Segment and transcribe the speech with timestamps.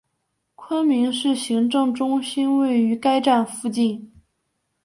[0.55, 4.11] 昆明市行政中心位于该站附近。